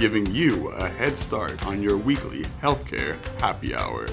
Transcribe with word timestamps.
giving 0.00 0.24
you 0.34 0.68
a 0.68 0.88
head 0.88 1.14
start 1.14 1.66
on 1.66 1.82
your 1.82 1.94
weekly 1.94 2.42
healthcare 2.62 3.18
happy 3.38 3.74
hour. 3.74 4.06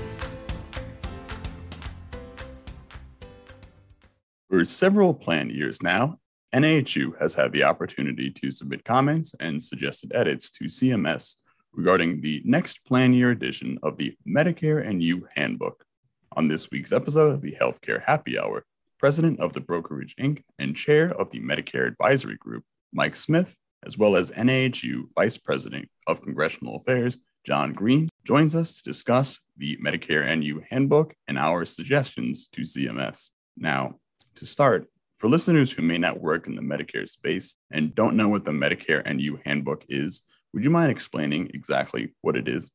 For 4.49 4.65
several 4.65 5.13
plan 5.13 5.49
years 5.49 5.81
now, 5.81 6.19
NAHU 6.53 7.17
has 7.21 7.35
had 7.35 7.53
the 7.53 7.63
opportunity 7.63 8.29
to 8.31 8.51
submit 8.51 8.83
comments 8.83 9.33
and 9.39 9.63
suggested 9.63 10.11
edits 10.13 10.51
to 10.51 10.65
CMS 10.65 11.37
regarding 11.71 12.19
the 12.19 12.41
next 12.43 12.83
plan 12.83 13.13
year 13.13 13.31
edition 13.31 13.79
of 13.81 13.95
the 13.95 14.13
Medicare 14.27 14.85
and 14.85 15.01
You 15.01 15.25
Handbook. 15.37 15.85
On 16.35 16.49
this 16.49 16.69
week's 16.69 16.91
episode 16.91 17.31
of 17.31 17.41
the 17.41 17.55
Healthcare 17.61 18.03
Happy 18.03 18.37
Hour, 18.37 18.65
President 18.99 19.39
of 19.39 19.53
the 19.53 19.61
Brokerage 19.61 20.17
Inc. 20.17 20.43
and 20.59 20.75
Chair 20.75 21.11
of 21.17 21.31
the 21.31 21.39
Medicare 21.39 21.87
Advisory 21.87 22.35
Group, 22.35 22.65
Mike 22.91 23.15
Smith, 23.15 23.55
as 23.85 23.97
well 23.97 24.15
as 24.15 24.31
NAHU 24.31 25.09
Vice 25.15 25.37
President 25.37 25.89
of 26.07 26.21
Congressional 26.21 26.77
Affairs, 26.77 27.17
John 27.45 27.73
Greene, 27.73 28.09
joins 28.25 28.55
us 28.55 28.77
to 28.77 28.83
discuss 28.83 29.41
the 29.57 29.77
Medicare 29.77 30.43
You 30.43 30.61
Handbook 30.69 31.13
and 31.27 31.37
our 31.37 31.65
suggestions 31.65 32.47
to 32.49 32.61
CMS. 32.61 33.29
Now, 33.55 33.99
to 34.35 34.45
start, 34.45 34.87
for 35.17 35.29
listeners 35.29 35.71
who 35.71 35.81
may 35.81 35.97
not 35.97 36.21
work 36.21 36.47
in 36.47 36.55
the 36.55 36.61
Medicare 36.61 37.07
space 37.07 37.55
and 37.71 37.95
don't 37.95 38.17
know 38.17 38.29
what 38.29 38.45
the 38.45 38.51
Medicare 38.51 39.19
You 39.19 39.39
Handbook 39.45 39.85
is, 39.89 40.23
would 40.53 40.63
you 40.63 40.69
mind 40.69 40.91
explaining 40.91 41.49
exactly 41.53 42.15
what 42.21 42.35
it 42.35 42.47
is? 42.47 42.69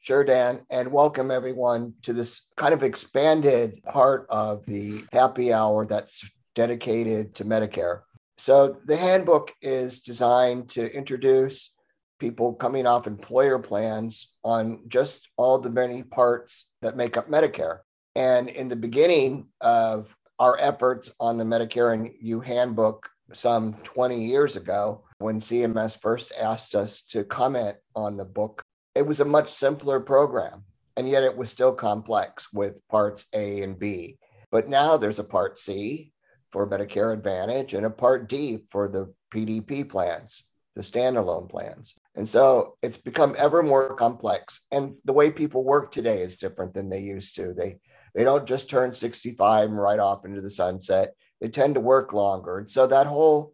Sure, 0.00 0.22
Dan, 0.22 0.60
and 0.70 0.92
welcome 0.92 1.30
everyone 1.30 1.94
to 2.02 2.12
this 2.12 2.42
kind 2.56 2.74
of 2.74 2.82
expanded 2.82 3.82
part 3.84 4.26
of 4.28 4.66
the 4.66 5.02
happy 5.12 5.50
hour 5.50 5.86
that's 5.86 6.28
dedicated 6.54 7.34
to 7.36 7.44
Medicare. 7.46 8.02
So, 8.36 8.76
the 8.84 8.96
handbook 8.96 9.52
is 9.62 10.00
designed 10.00 10.70
to 10.70 10.92
introduce 10.92 11.72
people 12.18 12.54
coming 12.54 12.86
off 12.86 13.06
employer 13.06 13.58
plans 13.58 14.32
on 14.42 14.80
just 14.88 15.28
all 15.36 15.58
the 15.58 15.70
many 15.70 16.02
parts 16.02 16.70
that 16.82 16.96
make 16.96 17.16
up 17.16 17.28
Medicare. 17.28 17.80
And 18.16 18.48
in 18.48 18.68
the 18.68 18.76
beginning 18.76 19.48
of 19.60 20.16
our 20.38 20.58
efforts 20.58 21.12
on 21.20 21.38
the 21.38 21.44
Medicare 21.44 21.92
and 21.92 22.10
You 22.20 22.40
handbook 22.40 23.08
some 23.32 23.74
20 23.84 24.24
years 24.24 24.56
ago, 24.56 25.04
when 25.18 25.38
CMS 25.38 26.00
first 26.00 26.32
asked 26.40 26.74
us 26.74 27.02
to 27.10 27.24
comment 27.24 27.76
on 27.94 28.16
the 28.16 28.24
book, 28.24 28.62
it 28.94 29.06
was 29.06 29.20
a 29.20 29.24
much 29.24 29.52
simpler 29.52 30.00
program, 30.00 30.64
and 30.96 31.08
yet 31.08 31.24
it 31.24 31.36
was 31.36 31.50
still 31.50 31.72
complex 31.72 32.52
with 32.52 32.86
parts 32.88 33.26
A 33.34 33.62
and 33.62 33.78
B. 33.78 34.18
But 34.50 34.68
now 34.68 34.96
there's 34.96 35.18
a 35.18 35.24
part 35.24 35.58
C 35.58 36.12
for 36.54 36.70
Medicare 36.70 37.12
Advantage 37.12 37.74
and 37.74 37.84
a 37.84 37.90
part 37.90 38.28
D 38.28 38.60
for 38.70 38.86
the 38.86 39.12
PDP 39.34 39.88
plans, 39.88 40.44
the 40.76 40.82
standalone 40.82 41.50
plans. 41.50 41.96
And 42.14 42.28
so 42.28 42.76
it's 42.80 42.96
become 42.96 43.34
ever 43.36 43.60
more 43.64 43.96
complex. 43.96 44.60
And 44.70 44.94
the 45.04 45.12
way 45.12 45.32
people 45.32 45.64
work 45.64 45.90
today 45.90 46.22
is 46.22 46.36
different 46.36 46.72
than 46.72 46.88
they 46.88 47.00
used 47.00 47.34
to. 47.36 47.54
They 47.54 47.80
they 48.14 48.22
don't 48.22 48.46
just 48.46 48.70
turn 48.70 48.92
65 48.92 49.68
and 49.68 49.76
right 49.76 49.98
off 49.98 50.24
into 50.24 50.40
the 50.40 50.48
sunset. 50.48 51.14
They 51.40 51.48
tend 51.48 51.74
to 51.74 51.80
work 51.80 52.12
longer. 52.12 52.58
And 52.58 52.70
so 52.70 52.86
that 52.86 53.08
whole 53.08 53.52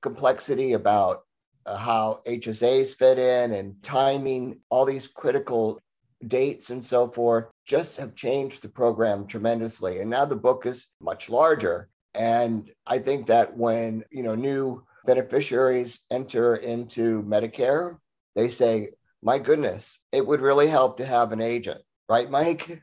complexity 0.00 0.74
about 0.74 1.22
uh, 1.66 1.76
how 1.76 2.20
HSAs 2.28 2.94
fit 2.94 3.18
in 3.18 3.54
and 3.54 3.82
timing, 3.82 4.60
all 4.70 4.86
these 4.86 5.08
critical 5.08 5.80
dates 6.24 6.70
and 6.70 6.86
so 6.86 7.10
forth 7.10 7.46
just 7.66 7.96
have 7.96 8.14
changed 8.14 8.62
the 8.62 8.68
program 8.68 9.26
tremendously. 9.26 9.98
And 9.98 10.08
now 10.08 10.26
the 10.26 10.36
book 10.36 10.64
is 10.64 10.86
much 11.00 11.28
larger. 11.28 11.88
And 12.16 12.70
I 12.86 12.98
think 12.98 13.26
that 13.26 13.56
when, 13.56 14.04
you 14.10 14.22
know, 14.22 14.34
new 14.34 14.84
beneficiaries 15.04 16.00
enter 16.10 16.56
into 16.56 17.22
Medicare, 17.22 17.98
they 18.34 18.50
say, 18.50 18.90
my 19.22 19.38
goodness, 19.38 20.04
it 20.12 20.26
would 20.26 20.40
really 20.40 20.68
help 20.68 20.98
to 20.98 21.06
have 21.06 21.32
an 21.32 21.40
agent, 21.40 21.82
right, 22.08 22.30
Mike? 22.30 22.82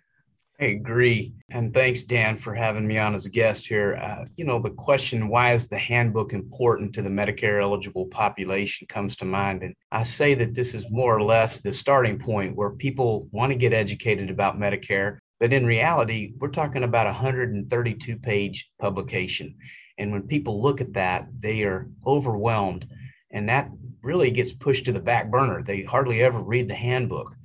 I 0.59 0.65
agree. 0.65 1.33
And 1.49 1.73
thanks, 1.73 2.03
Dan, 2.03 2.37
for 2.37 2.53
having 2.53 2.85
me 2.85 2.97
on 2.97 3.15
as 3.15 3.25
a 3.25 3.29
guest 3.29 3.67
here. 3.67 3.99
Uh, 4.01 4.25
you 4.35 4.45
know, 4.45 4.61
the 4.61 4.69
question, 4.69 5.27
why 5.27 5.53
is 5.53 5.67
the 5.67 5.77
handbook 5.77 6.31
important 6.31 6.93
to 6.93 7.01
the 7.01 7.09
Medicare 7.09 7.61
eligible 7.61 8.05
population, 8.05 8.87
comes 8.87 9.15
to 9.17 9.25
mind. 9.25 9.63
And 9.63 9.75
I 9.91 10.03
say 10.03 10.35
that 10.35 10.53
this 10.53 10.73
is 10.73 10.91
more 10.91 11.17
or 11.17 11.23
less 11.23 11.59
the 11.59 11.73
starting 11.73 12.19
point 12.19 12.55
where 12.55 12.69
people 12.69 13.27
want 13.31 13.51
to 13.51 13.57
get 13.57 13.73
educated 13.73 14.29
about 14.29 14.57
Medicare. 14.57 15.17
But 15.39 15.53
in 15.53 15.65
reality, 15.65 16.33
we're 16.37 16.49
talking 16.49 16.83
about 16.83 17.07
a 17.07 17.11
132 17.11 18.17
page 18.17 18.71
publication. 18.79 19.55
And 19.97 20.11
when 20.11 20.23
people 20.23 20.61
look 20.61 20.81
at 20.81 20.93
that, 20.93 21.27
they 21.39 21.63
are 21.63 21.89
overwhelmed. 22.05 22.87
And 23.31 23.49
that 23.49 23.69
really 24.01 24.31
gets 24.31 24.53
pushed 24.53 24.85
to 24.85 24.91
the 24.91 24.99
back 24.99 25.29
burner. 25.29 25.61
They 25.61 25.83
hardly 25.83 26.21
ever 26.21 26.39
read 26.39 26.69
the 26.69 26.75
handbook. 26.75 27.35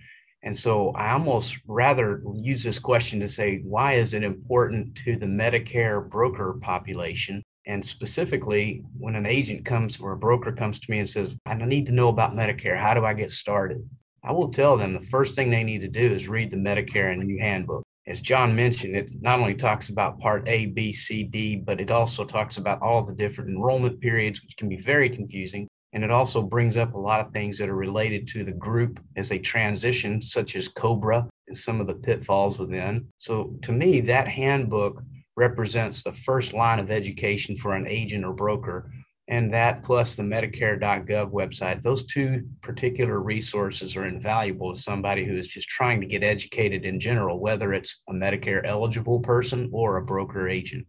And 0.42 0.56
so 0.56 0.90
I 0.90 1.12
almost 1.12 1.58
rather 1.66 2.22
use 2.34 2.62
this 2.62 2.78
question 2.78 3.20
to 3.20 3.28
say, 3.28 3.60
why 3.64 3.94
is 3.94 4.14
it 4.14 4.22
important 4.22 4.94
to 4.98 5.16
the 5.16 5.26
Medicare 5.26 6.08
broker 6.08 6.58
population? 6.60 7.42
And 7.66 7.84
specifically, 7.84 8.84
when 8.96 9.14
an 9.14 9.26
agent 9.26 9.64
comes 9.64 10.00
or 10.00 10.12
a 10.12 10.16
broker 10.16 10.52
comes 10.52 10.78
to 10.78 10.90
me 10.90 11.00
and 11.00 11.10
says, 11.10 11.36
I 11.44 11.54
need 11.54 11.86
to 11.86 11.92
know 11.92 12.08
about 12.08 12.34
Medicare, 12.34 12.78
how 12.78 12.94
do 12.94 13.04
I 13.04 13.14
get 13.14 13.32
started? 13.32 13.88
I 14.24 14.32
will 14.32 14.50
tell 14.50 14.76
them 14.76 14.92
the 14.92 15.00
first 15.00 15.34
thing 15.34 15.50
they 15.50 15.64
need 15.64 15.80
to 15.80 15.88
do 15.88 16.12
is 16.12 16.28
read 16.28 16.50
the 16.50 16.56
Medicare 16.56 17.12
and 17.12 17.28
You 17.28 17.38
Handbook. 17.40 17.84
As 18.06 18.20
John 18.20 18.56
mentioned, 18.56 18.96
it 18.96 19.10
not 19.20 19.38
only 19.38 19.54
talks 19.54 19.90
about 19.90 20.18
part 20.18 20.48
A, 20.48 20.66
B, 20.66 20.92
C, 20.92 21.24
D, 21.24 21.56
but 21.56 21.80
it 21.80 21.90
also 21.90 22.24
talks 22.24 22.56
about 22.56 22.80
all 22.80 23.02
the 23.02 23.14
different 23.14 23.50
enrollment 23.50 24.00
periods, 24.00 24.42
which 24.42 24.56
can 24.56 24.68
be 24.68 24.78
very 24.78 25.10
confusing. 25.10 25.68
And 25.92 26.02
it 26.02 26.10
also 26.10 26.42
brings 26.42 26.76
up 26.76 26.94
a 26.94 26.98
lot 26.98 27.20
of 27.20 27.32
things 27.32 27.58
that 27.58 27.68
are 27.68 27.76
related 27.76 28.26
to 28.28 28.44
the 28.44 28.52
group 28.52 29.00
as 29.16 29.28
they 29.28 29.38
transition, 29.38 30.20
such 30.20 30.56
as 30.56 30.68
COBRA 30.68 31.28
and 31.48 31.56
some 31.56 31.80
of 31.80 31.86
the 31.86 31.94
pitfalls 31.94 32.58
within. 32.58 33.08
So 33.18 33.56
to 33.62 33.72
me, 33.72 34.00
that 34.00 34.28
handbook 34.28 35.02
represents 35.36 36.02
the 36.02 36.12
first 36.12 36.52
line 36.52 36.78
of 36.78 36.90
education 36.90 37.56
for 37.56 37.74
an 37.74 37.86
agent 37.86 38.24
or 38.24 38.32
broker. 38.32 38.90
And 39.28 39.52
that 39.52 39.84
plus 39.84 40.16
the 40.16 40.22
Medicare.gov 40.22 41.30
website, 41.30 41.82
those 41.82 42.04
two 42.04 42.48
particular 42.62 43.20
resources 43.20 43.94
are 43.94 44.06
invaluable 44.06 44.72
to 44.72 44.80
somebody 44.80 45.26
who 45.26 45.36
is 45.36 45.48
just 45.48 45.68
trying 45.68 46.00
to 46.00 46.06
get 46.06 46.22
educated 46.22 46.86
in 46.86 46.98
general, 46.98 47.38
whether 47.38 47.74
it's 47.74 48.02
a 48.08 48.12
Medicare 48.12 48.64
eligible 48.64 49.20
person 49.20 49.68
or 49.70 49.98
a 49.98 50.04
broker 50.04 50.48
agent. 50.48 50.86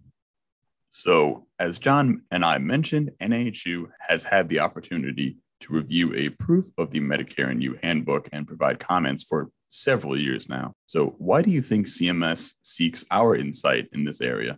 So, 0.89 1.47
as 1.59 1.79
John 1.79 2.23
and 2.31 2.45
I 2.45 2.57
mentioned, 2.57 3.11
NAHU 3.21 3.89
has 4.07 4.23
had 4.23 4.47
the 4.47 4.59
opportunity 4.59 5.37
to 5.59 5.73
review 5.73 6.15
a 6.15 6.29
proof 6.29 6.65
of 6.77 6.91
the 6.91 7.01
Medicare 7.01 7.51
and 7.51 7.61
You 7.61 7.77
handbook 7.83 8.29
and 8.31 8.47
provide 8.47 8.79
comments 8.79 9.23
for 9.23 9.49
several 9.67 10.17
years 10.17 10.47
now. 10.49 10.73
So, 10.85 11.15
why 11.17 11.41
do 11.41 11.51
you 11.51 11.61
think 11.61 11.87
CMS 11.87 12.53
seeks 12.63 13.05
our 13.11 13.35
insight 13.35 13.89
in 13.91 14.05
this 14.05 14.21
area? 14.21 14.57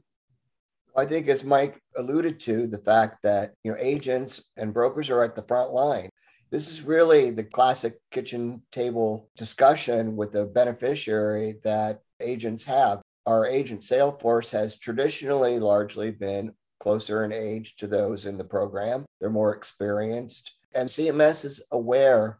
I 0.96 1.06
think, 1.06 1.28
as 1.28 1.44
Mike 1.44 1.82
alluded 1.98 2.40
to, 2.42 2.68
the 2.68 2.78
fact 2.80 3.24
that 3.24 3.54
you 3.64 3.72
know 3.72 3.78
agents 3.80 4.50
and 4.58 4.74
brokers 4.74 5.10
are 5.10 5.24
at 5.24 5.36
the 5.36 5.46
front 5.48 5.72
line. 5.72 6.10
This 6.50 6.70
is 6.70 6.82
really 6.82 7.30
the 7.30 7.46
classic 7.46 7.94
kitchen 8.12 8.62
table 8.72 9.30
discussion 9.38 10.18
with 10.18 10.34
the 10.34 10.46
beneficiary 10.46 11.56
that 11.64 12.02
agents 12.20 12.66
have 12.66 13.02
our 13.26 13.46
agent 13.46 13.84
sales 13.84 14.20
force 14.22 14.50
has 14.52 14.78
traditionally 14.78 15.60
largely 15.60 16.12
been 16.12 16.54
closer 16.80 17.24
in 17.24 17.32
age 17.32 17.76
to 17.76 17.88
those 17.88 18.26
in 18.26 18.38
the 18.38 18.44
program. 18.44 19.06
They're 19.20 19.30
more 19.30 19.56
experienced. 19.56 20.56
And 20.74 20.90
CMS 20.90 21.46
is 21.46 21.64
aware 21.72 22.40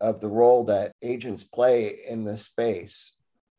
of 0.00 0.20
the 0.20 0.28
role 0.28 0.64
that 0.64 0.92
agents 1.02 1.44
play 1.44 2.00
in 2.08 2.24
this 2.24 2.44
space. 2.44 3.12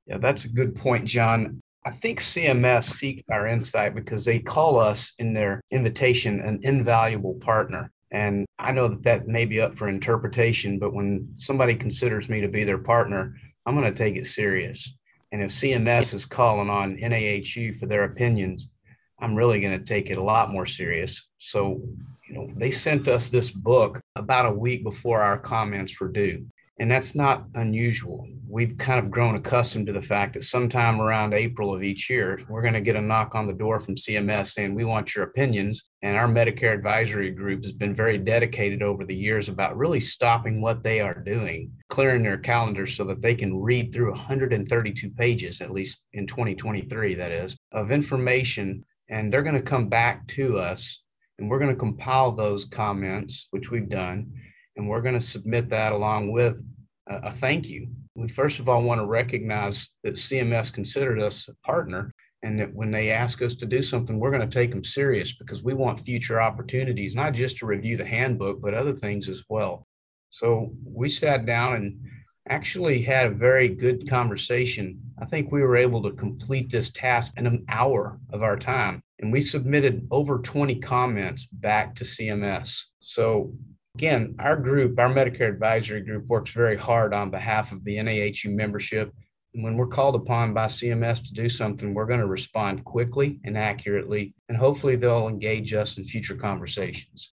Yeah, 0.08 0.18
that's 0.18 0.46
a 0.46 0.50
good 0.50 0.76
point, 0.76 1.06
John. 1.06 1.62
I 1.86 1.92
think 1.92 2.20
CMS 2.20 2.86
seeks 2.86 3.22
our 3.30 3.48
insight 3.48 3.94
because 3.94 4.26
they 4.26 4.40
call 4.40 4.80
us 4.80 5.14
in 5.20 5.34
their 5.34 5.62
invitation 5.70 6.40
an 6.40 6.60
invaluable 6.64 7.36
partner. 7.36 7.92
And 8.10 8.48
I 8.58 8.72
know 8.72 8.88
that 8.88 9.04
that 9.04 9.28
may 9.28 9.46
be 9.46 9.62
up 9.62 9.78
for 9.78 9.88
interpretation, 9.88 10.80
but 10.80 10.94
when 10.94 11.34
somebody 11.38 11.76
considers 11.76 12.28
me 12.28 12.42
to 12.42 12.48
be 12.48 12.64
their 12.64 12.80
partner, 12.80 13.36
I'm 13.66 13.76
going 13.76 13.92
to 13.92 13.98
take 13.98 14.16
it 14.16 14.26
serious. 14.26 14.96
And 15.32 15.44
if 15.44 15.52
CMS 15.52 16.14
is 16.16 16.26
calling 16.26 16.70
on 16.70 16.98
NAHU 16.98 17.76
for 17.76 17.86
their 17.86 18.06
opinions, 18.06 18.72
I'm 19.20 19.36
really 19.36 19.60
going 19.60 19.78
to 19.78 19.86
take 19.86 20.10
it 20.10 20.18
a 20.18 20.24
lot 20.24 20.52
more 20.52 20.66
serious. 20.66 21.28
So, 21.38 21.82
you 22.28 22.36
know, 22.36 22.50
they 22.58 22.72
sent 22.72 23.08
us 23.08 23.30
this 23.30 23.52
book 23.52 24.02
about 24.16 24.48
a 24.48 24.52
week 24.52 24.84
before 24.84 25.22
our 25.22 25.38
comments 25.38 26.00
were 26.00 26.10
due. 26.10 26.48
And 26.78 26.92
that's 26.92 27.16
not 27.16 27.46
unusual. 27.56 28.28
We've 28.50 28.78
kind 28.78 29.00
of 29.00 29.10
grown 29.10 29.36
accustomed 29.36 29.88
to 29.88 29.94
the 29.94 30.02
fact 30.02 30.34
that 30.34 30.44
sometime 30.44 31.00
around 31.00 31.34
April 31.34 31.74
of 31.74 31.84
each 31.84 32.10
year, 32.10 32.42
we're 32.50 32.62
going 32.62 32.74
to 32.74 32.82
get 32.82 32.98
a 32.98 33.02
knock 33.02 33.34
on 33.34 33.48
the 33.48 33.54
door 33.54 33.80
from 33.80 33.96
CMS 33.96 34.48
saying, 34.48 34.76
We 34.76 34.84
want 34.84 35.16
your 35.16 35.24
opinions. 35.24 35.86
And 36.04 36.18
our 36.18 36.28
Medicare 36.28 36.74
advisory 36.74 37.32
group 37.32 37.64
has 37.64 37.72
been 37.72 37.96
very 37.96 38.18
dedicated 38.18 38.84
over 38.84 39.06
the 39.06 39.16
years 39.16 39.48
about 39.48 39.78
really 39.78 40.02
stopping 40.02 40.62
what 40.62 40.84
they 40.84 41.00
are 41.00 41.14
doing, 41.14 41.72
clearing 41.90 42.24
their 42.24 42.38
calendars 42.38 42.96
so 42.96 43.06
that 43.06 43.22
they 43.22 43.36
can 43.36 43.58
read 43.58 43.94
through 43.94 44.12
132 44.12 45.10
pages, 45.12 45.62
at 45.62 45.72
least 45.72 46.04
in 46.12 46.28
2023, 46.28 47.16
that 47.16 47.32
is, 47.32 47.56
of 47.72 47.92
information. 47.92 48.84
And 49.10 49.32
they're 49.32 49.44
going 49.44 49.56
to 49.56 49.62
come 49.62 49.88
back 49.88 50.28
to 50.28 50.60
us 50.60 51.02
and 51.40 51.50
we're 51.50 51.60
going 51.60 51.74
to 51.74 51.80
compile 51.80 52.32
those 52.32 52.66
comments, 52.66 53.48
which 53.52 53.72
we've 53.72 53.90
done 53.90 54.32
and 54.76 54.88
we're 54.88 55.02
going 55.02 55.16
to 55.16 55.22
submit 55.22 55.70
that 55.70 55.92
along 55.92 56.32
with 56.32 56.62
a, 57.08 57.32
thank 57.32 57.70
you. 57.70 57.88
We 58.16 58.28
first 58.28 58.60
of 58.60 58.70
all 58.70 58.82
want 58.82 59.00
to 59.02 59.06
recognize 59.06 59.90
that 60.04 60.16
CMS 60.16 60.74
considered 60.74 61.22
us 61.22 61.48
a 61.48 61.68
partner 61.68 62.12
and 62.44 62.60
that 62.60 62.74
when 62.74 62.92
they 62.92 63.12
ask 63.12 63.42
us 63.42 63.56
to 63.56 63.66
do 63.66 63.82
something, 63.82 64.20
we're 64.20 64.32
going 64.32 64.48
to 64.48 64.54
take 64.54 64.72
them 64.72 64.84
serious 64.84 65.34
because 65.34 65.64
we 65.64 65.74
want 65.74 66.00
future 66.00 66.42
opportunities, 66.42 67.16
not 67.16 67.34
just 67.34 67.58
to 67.58 67.66
review 67.66 67.98
the 67.98 68.06
handbook, 68.06 68.62
but 68.62 68.74
other 68.74 68.94
things 68.94 69.30
as 69.30 69.44
well. 69.50 69.88
So 70.30 70.74
we 70.84 71.10
sat 71.10 71.46
down 71.46 71.76
and 71.76 72.00
actually 72.48 73.02
had 73.02 73.28
a 73.28 73.32
very 73.32 73.68
good 73.68 74.08
conversation. 74.08 75.00
I 75.20 75.26
think 75.26 75.52
we 75.52 75.64
were 75.64 75.78
able 75.78 76.04
to 76.04 76.12
complete 76.12 76.70
this 76.70 76.92
task 76.92 77.32
in 77.38 77.48
an 77.48 77.66
hour 77.68 78.20
of 78.32 78.44
our 78.44 78.58
time, 78.58 79.02
and 79.20 79.32
we 79.32 79.42
submitted 79.42 80.08
over 80.12 80.40
20 80.40 80.76
comments 80.82 81.48
back 81.48 81.96
to 81.96 82.04
CMS. 82.04 82.82
So 83.00 83.54
Again, 83.96 84.36
our 84.40 84.58
group, 84.58 85.00
our 85.00 85.08
Medicare 85.08 85.48
advisory 85.48 86.02
group, 86.02 86.28
works 86.28 86.52
very 86.52 86.76
hard 86.76 87.14
on 87.14 87.32
behalf 87.32 87.72
of 87.72 87.82
the 87.86 87.96
NAHU 87.96 88.54
membership. 88.54 89.14
And 89.54 89.64
when 89.64 89.78
we're 89.78 89.88
called 89.88 90.16
upon 90.16 90.54
by 90.54 90.66
CMS 90.66 91.26
to 91.26 91.34
do 91.34 91.48
something, 91.48 91.94
we're 91.94 92.06
going 92.06 92.20
to 92.20 92.28
respond 92.28 92.84
quickly 92.84 93.40
and 93.46 93.58
accurately, 93.58 94.36
and 94.50 94.58
hopefully 94.58 94.98
they'll 94.98 95.30
engage 95.30 95.74
us 95.74 95.98
in 95.98 96.04
future 96.04 96.36
conversations. 96.36 97.32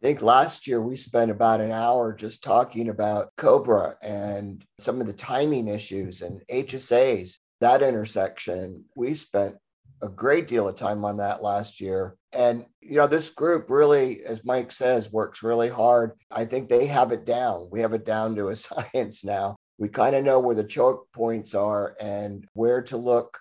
I 0.00 0.06
think 0.06 0.22
last 0.22 0.68
year 0.68 0.80
we 0.80 0.94
spent 0.94 1.32
about 1.32 1.60
an 1.60 1.72
hour 1.72 2.12
just 2.14 2.44
talking 2.44 2.90
about 2.90 3.32
COBRA 3.36 3.96
and 4.00 4.64
some 4.78 5.00
of 5.00 5.08
the 5.08 5.12
timing 5.12 5.66
issues 5.66 6.22
and 6.22 6.42
HSAs, 6.48 7.40
that 7.60 7.82
intersection. 7.82 8.84
We 8.94 9.16
spent 9.16 9.56
a 10.02 10.08
great 10.08 10.48
deal 10.48 10.68
of 10.68 10.74
time 10.74 11.04
on 11.04 11.16
that 11.18 11.42
last 11.42 11.80
year. 11.80 12.16
And, 12.32 12.66
you 12.80 12.96
know, 12.96 13.06
this 13.06 13.30
group 13.30 13.70
really, 13.70 14.24
as 14.24 14.44
Mike 14.44 14.72
says, 14.72 15.12
works 15.12 15.42
really 15.42 15.68
hard. 15.68 16.12
I 16.30 16.44
think 16.44 16.68
they 16.68 16.86
have 16.86 17.12
it 17.12 17.24
down. 17.24 17.68
We 17.70 17.80
have 17.80 17.94
it 17.94 18.04
down 18.04 18.34
to 18.36 18.48
a 18.48 18.54
science 18.56 19.24
now. 19.24 19.56
We 19.78 19.88
kind 19.88 20.14
of 20.14 20.24
know 20.24 20.38
where 20.38 20.54
the 20.54 20.64
choke 20.64 21.10
points 21.12 21.54
are 21.54 21.96
and 22.00 22.46
where 22.52 22.82
to 22.82 22.96
look 22.96 23.38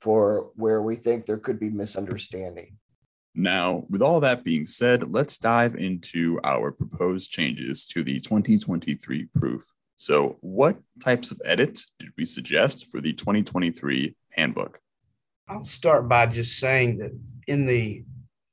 for 0.00 0.50
where 0.56 0.82
we 0.82 0.96
think 0.96 1.26
there 1.26 1.38
could 1.38 1.58
be 1.58 1.70
misunderstanding. 1.70 2.76
Now, 3.34 3.84
with 3.88 4.02
all 4.02 4.20
that 4.20 4.44
being 4.44 4.66
said, 4.66 5.10
let's 5.10 5.38
dive 5.38 5.76
into 5.76 6.38
our 6.44 6.70
proposed 6.70 7.30
changes 7.30 7.86
to 7.86 8.02
the 8.02 8.20
2023 8.20 9.28
proof. 9.34 9.64
So, 9.96 10.36
what 10.40 10.76
types 11.02 11.30
of 11.30 11.40
edits 11.44 11.92
did 11.98 12.10
we 12.18 12.26
suggest 12.26 12.90
for 12.90 13.00
the 13.00 13.12
2023 13.12 14.14
handbook? 14.32 14.81
I'll 15.52 15.64
start 15.64 16.08
by 16.08 16.24
just 16.24 16.58
saying 16.58 16.96
that 16.98 17.12
in 17.46 17.66
the 17.66 18.04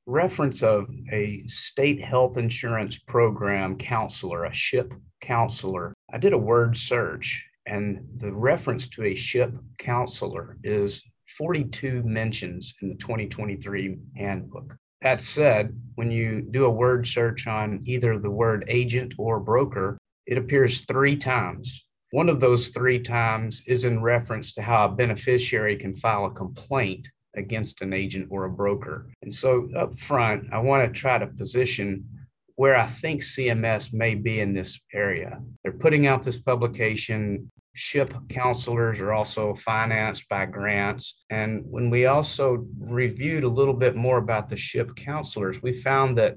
reference 0.04 0.62
of 0.62 0.86
a 1.10 1.42
state 1.46 1.98
health 1.98 2.36
insurance 2.36 2.98
program 2.98 3.78
counselor, 3.78 4.44
a 4.44 4.52
SHIP 4.52 4.92
counselor, 5.22 5.94
I 6.12 6.18
did 6.18 6.34
a 6.34 6.38
word 6.38 6.76
search, 6.76 7.48
and 7.64 8.06
the 8.18 8.30
reference 8.30 8.86
to 8.88 9.04
a 9.04 9.14
SHIP 9.14 9.54
counselor 9.78 10.58
is 10.62 11.02
42 11.38 12.02
mentions 12.02 12.74
in 12.82 12.90
the 12.90 12.96
2023 12.96 13.96
handbook. 14.18 14.76
That 15.00 15.22
said, 15.22 15.74
when 15.94 16.10
you 16.10 16.42
do 16.42 16.66
a 16.66 16.70
word 16.70 17.06
search 17.06 17.46
on 17.46 17.80
either 17.86 18.18
the 18.18 18.30
word 18.30 18.66
agent 18.68 19.14
or 19.16 19.40
broker, 19.40 19.96
it 20.26 20.36
appears 20.36 20.82
three 20.82 21.16
times 21.16 21.86
one 22.12 22.28
of 22.28 22.40
those 22.40 22.68
three 22.68 22.98
times 23.00 23.62
is 23.66 23.84
in 23.84 24.02
reference 24.02 24.52
to 24.52 24.62
how 24.62 24.84
a 24.84 24.88
beneficiary 24.88 25.76
can 25.76 25.94
file 25.94 26.26
a 26.26 26.30
complaint 26.30 27.08
against 27.36 27.82
an 27.82 27.92
agent 27.92 28.26
or 28.30 28.44
a 28.44 28.50
broker. 28.50 29.08
And 29.22 29.32
so, 29.32 29.68
up 29.76 29.98
front, 29.98 30.52
I 30.52 30.58
want 30.58 30.86
to 30.86 31.00
try 31.00 31.18
to 31.18 31.26
position 31.26 32.04
where 32.56 32.76
I 32.76 32.86
think 32.86 33.22
CMS 33.22 33.94
may 33.94 34.14
be 34.14 34.40
in 34.40 34.52
this 34.52 34.78
area. 34.92 35.40
They're 35.62 35.72
putting 35.72 36.06
out 36.06 36.22
this 36.22 36.38
publication. 36.38 37.50
SHIP 37.72 38.28
counselors 38.28 39.00
are 39.00 39.12
also 39.12 39.54
financed 39.54 40.28
by 40.28 40.44
grants. 40.44 41.22
And 41.30 41.64
when 41.64 41.88
we 41.88 42.06
also 42.06 42.66
reviewed 42.78 43.44
a 43.44 43.48
little 43.48 43.72
bit 43.72 43.94
more 43.96 44.18
about 44.18 44.48
the 44.48 44.56
SHIP 44.56 44.96
counselors, 44.96 45.62
we 45.62 45.72
found 45.72 46.18
that 46.18 46.36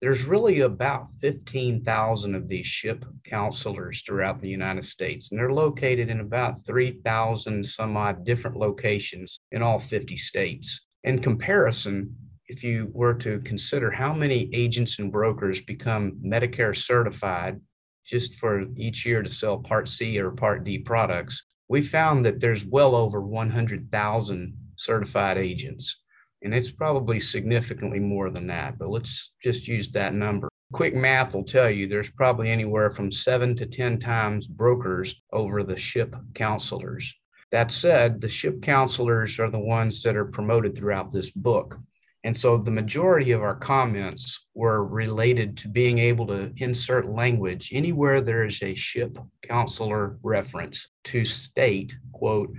there's 0.00 0.26
really 0.26 0.60
about 0.60 1.08
15,000 1.20 2.34
of 2.34 2.48
these 2.48 2.66
SHIP 2.66 3.04
counselors 3.24 4.02
throughout 4.02 4.40
the 4.40 4.48
United 4.48 4.84
States, 4.84 5.30
and 5.30 5.38
they're 5.40 5.52
located 5.52 6.10
in 6.10 6.20
about 6.20 6.64
3,000 6.66 7.64
some 7.64 7.96
odd 7.96 8.24
different 8.24 8.56
locations 8.56 9.40
in 9.52 9.62
all 9.62 9.78
50 9.78 10.16
states. 10.16 10.84
In 11.04 11.20
comparison, 11.20 12.14
if 12.46 12.62
you 12.62 12.90
were 12.92 13.14
to 13.14 13.40
consider 13.40 13.90
how 13.90 14.12
many 14.12 14.50
agents 14.52 14.98
and 14.98 15.10
brokers 15.10 15.60
become 15.60 16.20
Medicare 16.24 16.76
certified 16.76 17.60
just 18.06 18.34
for 18.34 18.66
each 18.76 19.06
year 19.06 19.22
to 19.22 19.30
sell 19.30 19.58
Part 19.58 19.88
C 19.88 20.18
or 20.18 20.30
Part 20.30 20.64
D 20.64 20.78
products, 20.78 21.42
we 21.68 21.80
found 21.80 22.26
that 22.26 22.40
there's 22.40 22.64
well 22.64 22.94
over 22.94 23.22
100,000 23.22 24.54
certified 24.76 25.38
agents 25.38 26.03
and 26.44 26.54
it's 26.54 26.70
probably 26.70 27.18
significantly 27.18 27.98
more 27.98 28.30
than 28.30 28.46
that, 28.48 28.78
but 28.78 28.90
let's 28.90 29.32
just 29.42 29.66
use 29.66 29.90
that 29.90 30.14
number. 30.14 30.48
Quick 30.72 30.94
math 30.94 31.34
will 31.34 31.44
tell 31.44 31.70
you 31.70 31.88
there's 31.88 32.10
probably 32.10 32.50
anywhere 32.50 32.90
from 32.90 33.10
seven 33.10 33.56
to 33.56 33.66
10 33.66 33.98
times 33.98 34.46
brokers 34.46 35.22
over 35.32 35.62
the 35.62 35.76
SHIP 35.76 36.14
counselors. 36.34 37.14
That 37.50 37.70
said, 37.70 38.20
the 38.20 38.28
SHIP 38.28 38.62
counselors 38.62 39.38
are 39.38 39.50
the 39.50 39.58
ones 39.58 40.02
that 40.02 40.16
are 40.16 40.24
promoted 40.24 40.76
throughout 40.76 41.12
this 41.12 41.30
book. 41.30 41.78
And 42.24 42.36
so 42.36 42.56
the 42.56 42.70
majority 42.70 43.32
of 43.32 43.42
our 43.42 43.54
comments 43.54 44.46
were 44.54 44.84
related 44.84 45.56
to 45.58 45.68
being 45.68 45.98
able 45.98 46.26
to 46.28 46.52
insert 46.56 47.06
language 47.06 47.70
anywhere 47.72 48.20
there 48.20 48.44
is 48.44 48.62
a 48.62 48.74
SHIP 48.74 49.18
counselor 49.42 50.18
reference 50.22 50.88
to 51.04 51.24
state, 51.24 51.96
quote, 52.12 52.50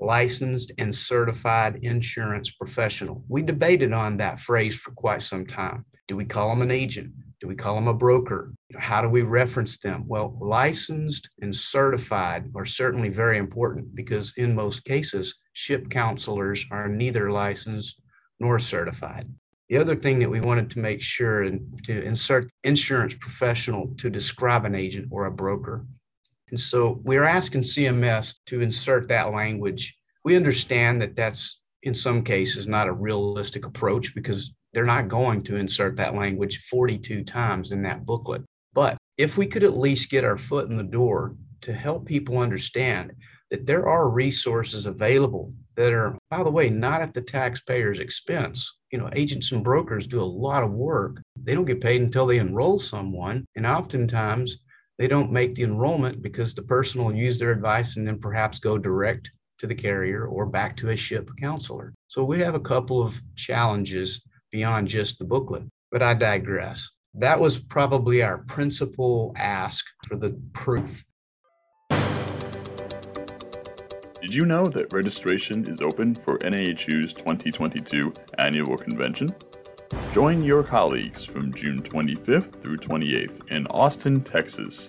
licensed 0.00 0.72
and 0.78 0.94
certified 0.94 1.78
insurance 1.82 2.50
professional. 2.50 3.24
We 3.28 3.42
debated 3.42 3.92
on 3.92 4.16
that 4.18 4.38
phrase 4.38 4.74
for 4.74 4.90
quite 4.92 5.22
some 5.22 5.46
time. 5.46 5.84
Do 6.08 6.16
we 6.16 6.24
call 6.24 6.50
them 6.50 6.62
an 6.62 6.70
agent? 6.70 7.12
Do 7.40 7.48
we 7.48 7.54
call 7.54 7.74
them 7.74 7.88
a 7.88 7.94
broker? 7.94 8.54
How 8.76 9.02
do 9.02 9.08
we 9.08 9.22
reference 9.22 9.78
them? 9.78 10.04
Well, 10.06 10.36
licensed 10.40 11.28
and 11.40 11.54
certified 11.54 12.50
are 12.56 12.64
certainly 12.64 13.08
very 13.08 13.38
important 13.38 13.94
because 13.94 14.32
in 14.36 14.54
most 14.54 14.84
cases, 14.84 15.34
SHIP 15.52 15.90
counselors 15.90 16.64
are 16.70 16.88
neither 16.88 17.30
licensed 17.30 18.00
nor 18.40 18.58
certified. 18.58 19.30
The 19.68 19.78
other 19.78 19.96
thing 19.96 20.18
that 20.18 20.30
we 20.30 20.40
wanted 20.40 20.70
to 20.70 20.78
make 20.78 21.00
sure 21.00 21.42
and 21.42 21.82
to 21.84 22.02
insert 22.02 22.50
insurance 22.64 23.14
professional 23.14 23.94
to 23.98 24.10
describe 24.10 24.64
an 24.64 24.74
agent 24.74 25.08
or 25.10 25.26
a 25.26 25.30
broker. 25.30 25.86
And 26.50 26.60
so 26.60 27.00
we're 27.02 27.24
asking 27.24 27.62
CMS 27.62 28.34
to 28.46 28.60
insert 28.60 29.08
that 29.08 29.32
language. 29.32 29.96
We 30.24 30.36
understand 30.36 31.00
that 31.02 31.16
that's 31.16 31.60
in 31.82 31.94
some 31.94 32.22
cases 32.22 32.66
not 32.66 32.88
a 32.88 32.92
realistic 32.92 33.66
approach 33.66 34.14
because 34.14 34.54
they're 34.72 34.84
not 34.84 35.08
going 35.08 35.42
to 35.44 35.56
insert 35.56 35.96
that 35.96 36.14
language 36.14 36.66
42 36.70 37.24
times 37.24 37.72
in 37.72 37.82
that 37.82 38.04
booklet. 38.04 38.42
But 38.72 38.96
if 39.16 39.38
we 39.38 39.46
could 39.46 39.62
at 39.62 39.76
least 39.76 40.10
get 40.10 40.24
our 40.24 40.36
foot 40.36 40.68
in 40.68 40.76
the 40.76 40.82
door 40.82 41.36
to 41.62 41.72
help 41.72 42.06
people 42.06 42.38
understand 42.38 43.12
that 43.50 43.66
there 43.66 43.88
are 43.88 44.08
resources 44.08 44.86
available 44.86 45.52
that 45.76 45.92
are, 45.92 46.18
by 46.30 46.42
the 46.42 46.50
way, 46.50 46.68
not 46.70 47.02
at 47.02 47.14
the 47.14 47.20
taxpayer's 47.20 48.00
expense. 48.00 48.70
You 48.90 48.98
know, 48.98 49.10
agents 49.14 49.52
and 49.52 49.62
brokers 49.62 50.06
do 50.06 50.20
a 50.20 50.24
lot 50.24 50.64
of 50.64 50.72
work. 50.72 51.20
They 51.42 51.54
don't 51.54 51.64
get 51.64 51.80
paid 51.80 52.00
until 52.00 52.26
they 52.26 52.38
enroll 52.38 52.78
someone. 52.78 53.44
And 53.56 53.66
oftentimes 53.66 54.58
they 54.98 55.08
don't 55.08 55.32
make 55.32 55.54
the 55.54 55.64
enrollment 55.64 56.22
because 56.22 56.54
the 56.54 56.62
person 56.62 57.02
will 57.02 57.14
use 57.14 57.38
their 57.38 57.50
advice 57.50 57.96
and 57.96 58.06
then 58.06 58.18
perhaps 58.18 58.58
go 58.58 58.78
direct 58.78 59.30
to 59.58 59.66
the 59.66 59.74
carrier 59.74 60.26
or 60.26 60.46
back 60.46 60.76
to 60.76 60.90
a 60.90 60.96
ship 60.96 61.28
counselor. 61.40 61.92
So 62.08 62.24
we 62.24 62.38
have 62.40 62.54
a 62.54 62.60
couple 62.60 63.02
of 63.02 63.20
challenges 63.36 64.22
beyond 64.52 64.88
just 64.88 65.18
the 65.18 65.24
booklet, 65.24 65.64
but 65.90 66.02
I 66.02 66.14
digress. 66.14 66.88
That 67.14 67.38
was 67.38 67.58
probably 67.58 68.22
our 68.22 68.38
principal 68.38 69.32
ask 69.36 69.84
for 70.06 70.16
the 70.16 70.40
proof. 70.52 71.04
Did 74.20 74.34
you 74.34 74.46
know 74.46 74.68
that 74.68 74.92
registration 74.92 75.66
is 75.66 75.80
open 75.80 76.14
for 76.14 76.38
NAHU's 76.38 77.12
2022 77.14 78.14
annual 78.38 78.76
convention? 78.76 79.34
Join 80.12 80.42
your 80.42 80.62
colleagues 80.62 81.24
from 81.24 81.52
June 81.54 81.82
25th 81.82 82.54
through 82.60 82.78
28th 82.78 83.50
in 83.50 83.66
Austin, 83.68 84.20
Texas 84.20 84.88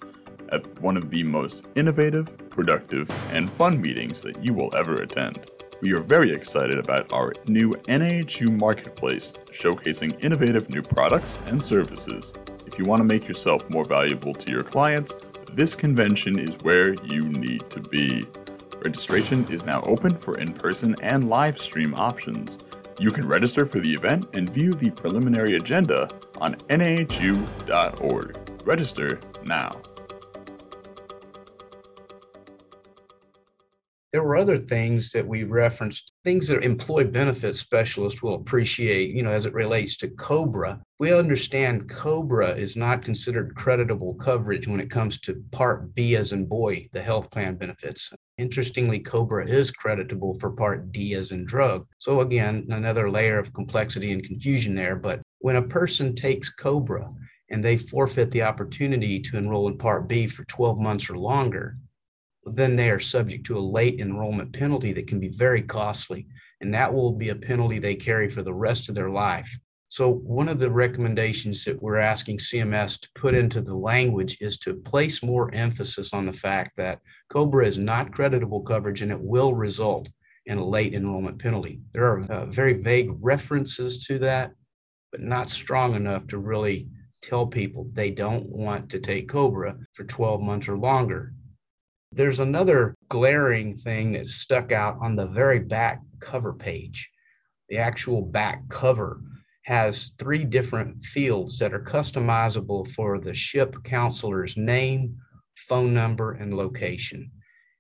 at 0.50 0.82
one 0.82 0.98
of 0.98 1.10
the 1.10 1.24
most 1.24 1.68
innovative, 1.76 2.50
productive, 2.50 3.10
and 3.32 3.50
fun 3.50 3.82
meetings 3.82 4.22
that 4.22 4.44
you 4.44 4.54
will 4.54 4.74
ever 4.76 5.02
attend. 5.02 5.50
We 5.82 5.94
are 5.94 6.00
very 6.00 6.32
excited 6.32 6.80
about 6.80 7.12
our 7.12 7.34
new 7.48 7.76
NAHU 7.88 8.52
Marketplace, 8.52 9.34
showcasing 9.52 10.24
innovative 10.24 10.70
new 10.70 10.82
products 10.82 11.40
and 11.48 11.62
services. 11.62 12.32
If 12.66 12.80
you 12.80 12.86
want 12.86 13.02
to 13.02 13.06
make 13.06 13.28
yourself 13.28 13.70
more 13.70 13.86
valuable 13.86 14.34
to 14.34 14.52
your 14.52 14.64
clients, 14.64 15.16
this 15.52 15.76
convention 15.76 16.40
is 16.40 16.58
where 16.60 16.94
you 17.04 17.28
need 17.28 17.70
to 17.70 17.80
be. 17.80 18.26
Registration 18.84 19.48
is 19.52 19.66
now 19.66 19.82
open 19.82 20.16
for 20.18 20.38
in 20.38 20.54
person 20.54 20.96
and 21.02 21.30
live 21.30 21.60
stream 21.60 21.94
options. 21.94 22.60
You 22.98 23.12
can 23.12 23.28
register 23.28 23.66
for 23.66 23.80
the 23.80 23.94
event 23.94 24.30
and 24.34 24.50
view 24.50 24.74
the 24.74 24.90
preliminary 24.92 25.56
agenda 25.56 26.10
on 26.38 26.56
nahu.org. 26.70 28.38
Register 28.64 29.20
now. 29.44 29.82
There 34.16 34.24
were 34.24 34.38
other 34.38 34.58
things 34.58 35.12
that 35.12 35.28
we 35.28 35.44
referenced, 35.44 36.14
things 36.24 36.48
that 36.48 36.64
employee 36.64 37.04
benefit 37.04 37.58
specialists 37.58 38.24
will 38.24 38.36
appreciate, 38.36 39.14
you 39.14 39.22
know, 39.22 39.32
as 39.32 39.46
it 39.46 39.54
relates 39.54 39.98
to 39.98 40.08
COBRA. 40.08 40.80
We 41.00 41.12
understand 41.12 41.90
COBRA 41.90 42.52
is 42.56 42.78
not 42.78 43.04
considered 43.04 43.56
creditable 43.56 44.14
coverage 44.14 44.70
when 44.70 44.80
it 44.80 44.90
comes 44.90 45.20
to 45.20 45.44
Part 45.52 45.94
B 45.96 46.16
as 46.16 46.32
in 46.32 46.46
boy, 46.46 46.88
the 46.94 47.02
health 47.02 47.30
plan 47.30 47.56
benefits. 47.56 48.14
Interestingly, 48.38 49.00
COBRA 49.00 49.50
is 49.50 49.70
creditable 49.70 50.40
for 50.40 50.52
Part 50.52 50.94
D 50.94 51.14
as 51.16 51.34
in 51.34 51.46
drug. 51.46 51.86
So 51.98 52.22
again, 52.22 52.68
another 52.70 53.12
layer 53.12 53.38
of 53.38 53.52
complexity 53.52 54.14
and 54.14 54.24
confusion 54.24 54.76
there. 54.76 54.96
But 54.96 55.20
when 55.40 55.58
a 55.58 55.62
person 55.62 56.16
takes 56.16 56.50
COBRA 56.50 57.12
and 57.50 57.62
they 57.62 57.76
forfeit 57.76 58.32
the 58.32 58.44
opportunity 58.44 59.20
to 59.20 59.38
enroll 59.38 59.68
in 59.68 59.78
Part 59.78 60.08
B 60.08 60.26
for 60.26 60.46
12 60.46 60.80
months 60.80 61.10
or 61.10 61.18
longer, 61.18 61.76
then 62.46 62.76
they 62.76 62.90
are 62.90 63.00
subject 63.00 63.46
to 63.48 63.58
a 63.58 63.60
late 63.60 64.00
enrollment 64.00 64.54
penalty 64.54 64.94
that 64.94 65.08
can 65.08 65.20
be 65.20 65.30
very 65.30 65.62
costly. 65.62 66.28
And 66.62 66.74
that 66.74 66.94
will 66.94 67.12
be 67.12 67.30
a 67.30 67.36
penalty 67.36 67.80
they 67.80 67.96
carry 67.96 68.30
for 68.30 68.44
the 68.44 68.54
rest 68.54 68.88
of 68.88 68.96
their 68.96 69.10
life. 69.10 69.58
So, 69.90 70.12
one 70.12 70.50
of 70.50 70.60
the 70.60 70.70
recommendations 70.70 71.64
that 71.66 71.82
we're 71.82 71.98
asking 71.98 72.40
CMS 72.40 73.00
to 73.00 73.10
put 73.16 73.34
into 73.34 73.62
the 73.62 73.76
language 73.76 74.38
is 74.42 74.58
to 74.60 74.74
place 74.74 75.24
more 75.24 75.54
emphasis 75.54 76.14
on 76.14 76.26
the 76.26 76.34
fact 76.34 76.76
that 76.78 77.00
COBRA 77.30 77.66
is 77.66 77.78
not 77.78 78.12
creditable 78.12 78.62
coverage 78.62 79.02
and 79.02 79.12
it 79.12 79.22
will 79.22 79.54
result 79.54 80.10
in 80.48 80.58
a 80.58 80.66
late 80.66 80.94
enrollment 80.94 81.40
penalty. 81.40 81.80
There 81.94 82.06
are 82.06 82.24
uh, 82.24 82.46
very 82.48 82.74
vague 82.74 83.12
references 83.20 84.06
to 84.06 84.20
that, 84.20 84.52
but 85.12 85.22
not 85.22 85.50
strong 85.50 85.96
enough 85.96 86.28
to 86.28 86.40
really 86.40 86.88
tell 87.22 87.48
people 87.48 87.88
they 87.94 88.12
don't 88.12 88.48
want 88.48 88.90
to 88.90 89.00
take 89.00 89.30
COBRA 89.30 89.78
for 89.94 90.04
12 90.04 90.42
months 90.42 90.68
or 90.68 90.78
longer 90.78 91.34
there's 92.16 92.40
another 92.40 92.96
glaring 93.10 93.76
thing 93.76 94.14
that 94.14 94.28
stuck 94.28 94.72
out 94.72 94.98
on 95.02 95.16
the 95.16 95.28
very 95.28 95.60
back 95.60 96.02
cover 96.22 96.54
page. 96.54 97.10
The 97.70 97.78
actual 97.78 98.22
back 98.22 98.68
cover 98.70 99.22
has 99.64 100.12
three 100.18 100.46
different 100.46 101.04
fields 101.04 101.60
that 101.60 101.74
are 101.74 101.84
customizable 101.84 102.88
for 102.88 103.20
the 103.20 103.34
ship 103.34 103.76
counselor's 103.84 104.56
name, 104.56 105.18
phone 105.58 105.94
number, 105.94 106.34
and 106.34 106.56
location. 106.56 107.32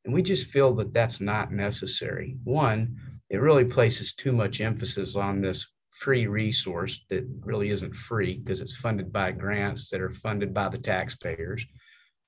And 0.03 0.13
we 0.13 0.21
just 0.21 0.47
feel 0.47 0.73
that 0.75 0.93
that's 0.93 1.21
not 1.21 1.53
necessary. 1.53 2.35
One, 2.43 2.97
it 3.29 3.37
really 3.37 3.65
places 3.65 4.13
too 4.13 4.33
much 4.33 4.59
emphasis 4.59 5.15
on 5.15 5.41
this 5.41 5.65
free 5.91 6.27
resource 6.27 7.05
that 7.09 7.25
really 7.39 7.69
isn't 7.69 7.95
free 7.95 8.39
because 8.39 8.59
it's 8.59 8.75
funded 8.75 9.13
by 9.13 9.31
grants 9.31 9.89
that 9.89 10.01
are 10.01 10.11
funded 10.11 10.53
by 10.53 10.67
the 10.67 10.77
taxpayers. 10.77 11.65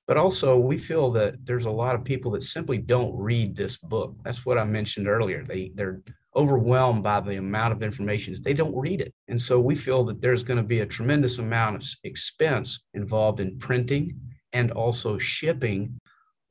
But 0.08 0.16
also, 0.16 0.56
we 0.56 0.78
feel 0.78 1.10
that 1.12 1.44
there's 1.44 1.66
a 1.66 1.70
lot 1.70 1.94
of 1.94 2.02
people 2.02 2.30
that 2.32 2.42
simply 2.42 2.78
don't 2.78 3.14
read 3.14 3.54
this 3.54 3.76
book. 3.76 4.16
That's 4.24 4.46
what 4.46 4.56
I 4.56 4.64
mentioned 4.64 5.06
earlier. 5.06 5.44
They 5.44 5.70
they're 5.74 6.00
overwhelmed 6.34 7.02
by 7.02 7.20
the 7.20 7.36
amount 7.36 7.74
of 7.74 7.82
information. 7.82 8.34
They 8.40 8.54
don't 8.54 8.74
read 8.74 9.02
it. 9.02 9.12
And 9.28 9.40
so 9.40 9.60
we 9.60 9.74
feel 9.74 10.04
that 10.04 10.22
there's 10.22 10.42
going 10.42 10.56
to 10.56 10.62
be 10.62 10.80
a 10.80 10.86
tremendous 10.86 11.38
amount 11.38 11.76
of 11.76 11.88
expense 12.04 12.84
involved 12.94 13.40
in 13.40 13.58
printing 13.58 14.18
and 14.54 14.70
also 14.70 15.18
shipping 15.18 16.00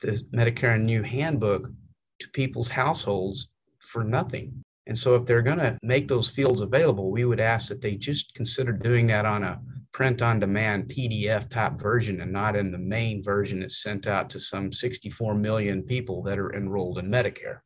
the 0.01 0.23
Medicare 0.35 0.75
and 0.75 0.89
You 0.89 1.01
Handbook 1.01 1.69
to 2.19 2.29
people's 2.29 2.69
households 2.69 3.49
for 3.79 4.03
nothing. 4.03 4.63
And 4.85 4.97
so 4.97 5.15
if 5.15 5.25
they're 5.25 5.41
going 5.41 5.59
to 5.59 5.77
make 5.81 6.07
those 6.07 6.29
fields 6.29 6.61
available, 6.61 7.11
we 7.11 7.25
would 7.25 7.39
ask 7.39 7.69
that 7.69 7.81
they 7.81 7.95
just 7.95 8.33
consider 8.35 8.71
doing 8.71 9.07
that 9.07 9.25
on 9.25 9.43
a 9.43 9.59
print 9.97 10.21
on 10.21 10.39
demand 10.39 10.87
PDF 10.87 11.49
type 11.49 11.73
version 11.73 12.21
and 12.21 12.31
not 12.31 12.55
in 12.55 12.71
the 12.71 12.77
main 12.77 13.23
version 13.23 13.61
that's 13.61 13.81
sent 13.81 14.05
out 14.05 14.29
to 14.29 14.39
some 14.39 14.71
64 14.71 15.33
million 15.33 15.81
people 15.81 16.21
that 16.21 16.37
are 16.37 16.53
enrolled 16.53 16.99
in 16.99 17.09
Medicare. 17.09 17.61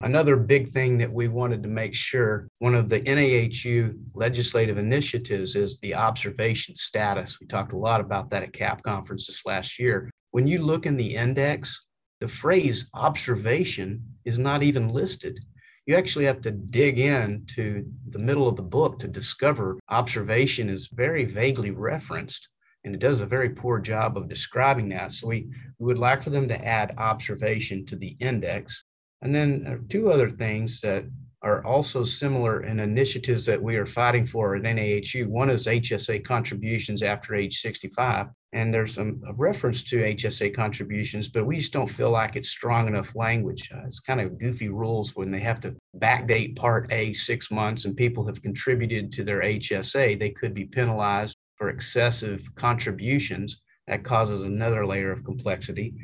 Another 0.00 0.36
big 0.36 0.70
thing 0.70 0.96
that 0.98 1.12
we 1.12 1.26
wanted 1.26 1.64
to 1.64 1.68
make 1.68 1.92
sure 1.92 2.46
one 2.60 2.76
of 2.76 2.88
the 2.88 3.00
NAHU 3.00 3.98
legislative 4.14 4.78
initiatives 4.78 5.56
is 5.56 5.80
the 5.80 5.92
observation 5.92 6.76
status. 6.76 7.40
We 7.40 7.48
talked 7.48 7.72
a 7.72 7.78
lot 7.78 8.00
about 8.00 8.30
that 8.30 8.44
at 8.44 8.52
CAP 8.52 8.84
conference 8.84 9.26
conferences 9.26 9.42
last 9.44 9.76
year. 9.80 10.08
When 10.30 10.46
you 10.46 10.60
look 10.60 10.86
in 10.86 10.94
the 10.94 11.16
index, 11.16 11.84
the 12.20 12.28
phrase 12.28 12.88
observation 12.94 14.04
is 14.24 14.38
not 14.38 14.62
even 14.62 14.86
listed 14.86 15.40
you 15.86 15.96
actually 15.96 16.24
have 16.24 16.42
to 16.42 16.50
dig 16.50 16.98
into 16.98 17.84
the 18.08 18.18
middle 18.18 18.48
of 18.48 18.56
the 18.56 18.62
book 18.62 18.98
to 18.98 19.08
discover 19.08 19.78
observation 19.88 20.68
is 20.68 20.88
very 20.88 21.24
vaguely 21.24 21.70
referenced 21.70 22.48
and 22.86 22.94
it 22.94 23.00
does 23.00 23.20
a 23.20 23.26
very 23.26 23.50
poor 23.50 23.80
job 23.80 24.16
of 24.16 24.28
describing 24.28 24.88
that. 24.90 25.12
So 25.12 25.26
we, 25.26 25.48
we 25.78 25.86
would 25.86 25.98
like 25.98 26.22
for 26.22 26.30
them 26.30 26.46
to 26.48 26.64
add 26.64 26.94
observation 26.98 27.84
to 27.86 27.96
the 27.96 28.16
index. 28.20 28.84
And 29.22 29.34
then 29.34 29.66
uh, 29.66 29.82
two 29.88 30.10
other 30.12 30.30
things 30.30 30.80
that 30.82 31.04
are 31.46 31.64
also 31.64 32.02
similar 32.02 32.64
in 32.64 32.80
initiatives 32.80 33.46
that 33.46 33.62
we 33.62 33.76
are 33.76 33.86
fighting 33.86 34.26
for 34.26 34.56
at 34.56 34.62
NAHU. 34.62 35.28
One 35.28 35.48
is 35.48 35.68
HSA 35.68 36.24
contributions 36.24 37.02
after 37.04 37.36
age 37.36 37.60
65. 37.60 38.26
And 38.52 38.74
there's 38.74 38.94
some 38.94 39.22
a 39.28 39.32
reference 39.32 39.84
to 39.84 39.98
HSA 39.98 40.54
contributions, 40.56 41.28
but 41.28 41.46
we 41.46 41.58
just 41.58 41.72
don't 41.72 41.86
feel 41.86 42.10
like 42.10 42.34
it's 42.34 42.48
strong 42.48 42.88
enough 42.88 43.14
language. 43.14 43.70
Uh, 43.72 43.86
it's 43.86 44.00
kind 44.00 44.20
of 44.20 44.40
goofy 44.40 44.68
rules 44.68 45.14
when 45.14 45.30
they 45.30 45.38
have 45.38 45.60
to 45.60 45.76
backdate 45.96 46.56
Part 46.56 46.90
A 46.90 47.12
six 47.12 47.50
months 47.52 47.84
and 47.84 47.96
people 47.96 48.26
have 48.26 48.42
contributed 48.42 49.12
to 49.12 49.22
their 49.22 49.42
HSA, 49.42 50.18
they 50.18 50.30
could 50.30 50.52
be 50.52 50.64
penalized 50.64 51.36
for 51.56 51.68
excessive 51.68 52.52
contributions. 52.56 53.62
That 53.86 54.02
causes 54.02 54.42
another 54.42 54.84
layer 54.84 55.12
of 55.12 55.22
complexity. 55.22 55.94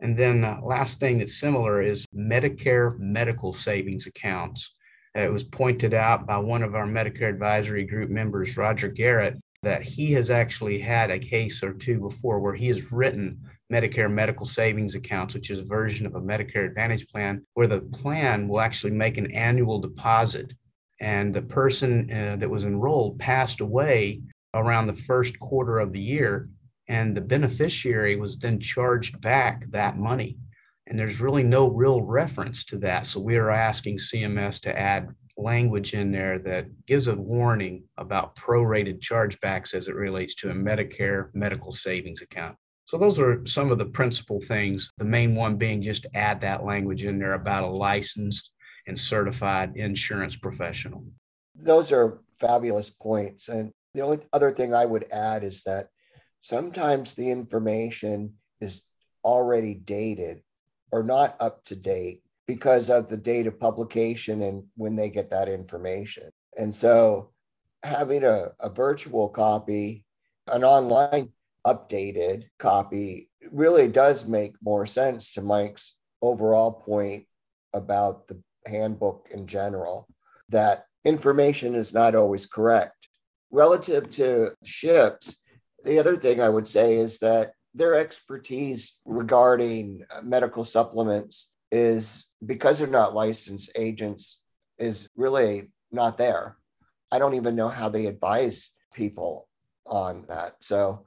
And 0.00 0.18
then 0.18 0.42
the 0.42 0.58
last 0.62 1.00
thing 1.00 1.18
that's 1.18 1.38
similar 1.38 1.80
is 1.80 2.04
Medicare 2.14 2.98
medical 2.98 3.54
savings 3.54 4.06
accounts. 4.06 4.74
It 5.14 5.30
was 5.30 5.44
pointed 5.44 5.92
out 5.92 6.26
by 6.26 6.38
one 6.38 6.62
of 6.62 6.74
our 6.74 6.86
Medicare 6.86 7.28
advisory 7.28 7.84
group 7.84 8.08
members, 8.08 8.56
Roger 8.56 8.88
Garrett, 8.88 9.38
that 9.62 9.82
he 9.82 10.12
has 10.12 10.30
actually 10.30 10.78
had 10.78 11.10
a 11.10 11.18
case 11.18 11.62
or 11.62 11.72
two 11.74 12.00
before 12.00 12.40
where 12.40 12.54
he 12.54 12.66
has 12.68 12.90
written 12.90 13.38
Medicare 13.72 14.10
medical 14.10 14.46
savings 14.46 14.94
accounts, 14.94 15.34
which 15.34 15.50
is 15.50 15.58
a 15.58 15.64
version 15.64 16.06
of 16.06 16.14
a 16.14 16.20
Medicare 16.20 16.66
Advantage 16.66 17.06
plan, 17.08 17.44
where 17.54 17.66
the 17.66 17.80
plan 17.80 18.48
will 18.48 18.60
actually 18.60 18.90
make 18.90 19.18
an 19.18 19.30
annual 19.32 19.78
deposit. 19.78 20.54
And 21.00 21.34
the 21.34 21.42
person 21.42 22.10
uh, 22.10 22.36
that 22.36 22.50
was 22.50 22.64
enrolled 22.64 23.18
passed 23.18 23.60
away 23.60 24.22
around 24.54 24.86
the 24.86 24.94
first 24.94 25.38
quarter 25.40 25.78
of 25.78 25.92
the 25.92 26.02
year, 26.02 26.48
and 26.88 27.16
the 27.16 27.20
beneficiary 27.20 28.16
was 28.16 28.38
then 28.38 28.60
charged 28.60 29.20
back 29.20 29.70
that 29.70 29.96
money. 29.96 30.36
And 30.86 30.98
there's 30.98 31.20
really 31.20 31.42
no 31.42 31.68
real 31.68 32.02
reference 32.02 32.64
to 32.66 32.78
that. 32.78 33.06
So 33.06 33.20
we 33.20 33.36
are 33.36 33.50
asking 33.50 33.98
CMS 33.98 34.60
to 34.62 34.78
add 34.78 35.08
language 35.36 35.94
in 35.94 36.10
there 36.10 36.38
that 36.40 36.66
gives 36.86 37.08
a 37.08 37.14
warning 37.14 37.84
about 37.96 38.36
prorated 38.36 39.00
chargebacks 39.00 39.74
as 39.74 39.88
it 39.88 39.94
relates 39.94 40.34
to 40.36 40.50
a 40.50 40.54
Medicare 40.54 41.34
medical 41.34 41.72
savings 41.72 42.20
account. 42.20 42.56
So 42.84 42.98
those 42.98 43.18
are 43.18 43.46
some 43.46 43.70
of 43.70 43.78
the 43.78 43.86
principal 43.86 44.40
things. 44.40 44.90
The 44.98 45.04
main 45.04 45.34
one 45.34 45.56
being 45.56 45.80
just 45.82 46.06
add 46.14 46.40
that 46.40 46.64
language 46.64 47.04
in 47.04 47.18
there 47.18 47.34
about 47.34 47.62
a 47.62 47.68
licensed 47.68 48.50
and 48.86 48.98
certified 48.98 49.76
insurance 49.76 50.36
professional. 50.36 51.04
Those 51.54 51.92
are 51.92 52.20
fabulous 52.38 52.90
points. 52.90 53.48
And 53.48 53.72
the 53.94 54.00
only 54.02 54.18
other 54.32 54.50
thing 54.50 54.74
I 54.74 54.84
would 54.84 55.10
add 55.12 55.44
is 55.44 55.62
that 55.62 55.88
sometimes 56.40 57.14
the 57.14 57.30
information 57.30 58.34
is 58.60 58.82
already 59.24 59.74
dated 59.74 60.42
or 60.92 61.02
not 61.02 61.36
up 61.40 61.64
to 61.64 61.74
date 61.74 62.22
because 62.46 62.90
of 62.90 63.08
the 63.08 63.16
date 63.16 63.46
of 63.46 63.58
publication 63.58 64.42
and 64.42 64.64
when 64.76 64.94
they 64.94 65.10
get 65.10 65.30
that 65.30 65.48
information. 65.48 66.30
And 66.56 66.74
so 66.74 67.30
having 67.82 68.24
a, 68.24 68.52
a 68.60 68.68
virtual 68.68 69.28
copy, 69.28 70.04
an 70.50 70.62
online 70.62 71.30
updated 71.66 72.44
copy 72.58 73.30
really 73.50 73.88
does 73.88 74.26
make 74.26 74.54
more 74.62 74.86
sense 74.86 75.32
to 75.32 75.42
Mike's 75.42 75.96
overall 76.20 76.72
point 76.72 77.24
about 77.72 78.28
the 78.28 78.40
handbook 78.66 79.28
in 79.30 79.46
general, 79.46 80.08
that 80.48 80.86
information 81.04 81.74
is 81.74 81.94
not 81.94 82.14
always 82.14 82.46
correct. 82.46 83.08
Relative 83.50 84.10
to 84.10 84.52
ships, 84.62 85.42
the 85.84 85.98
other 85.98 86.16
thing 86.16 86.40
I 86.40 86.48
would 86.48 86.68
say 86.68 86.94
is 86.94 87.18
that 87.20 87.52
their 87.74 87.94
expertise 87.94 88.98
regarding 89.04 90.04
uh, 90.10 90.20
medical 90.22 90.64
supplements 90.64 91.52
is 91.70 92.28
because 92.44 92.78
they're 92.78 92.88
not 92.88 93.14
licensed 93.14 93.70
agents 93.76 94.40
is 94.78 95.08
really 95.16 95.70
not 95.90 96.18
there. 96.18 96.56
I 97.10 97.18
don't 97.18 97.34
even 97.34 97.56
know 97.56 97.68
how 97.68 97.88
they 97.88 98.06
advise 98.06 98.70
people 98.94 99.48
on 99.86 100.24
that. 100.28 100.56
So 100.60 101.04